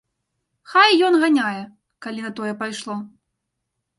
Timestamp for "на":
2.27-2.31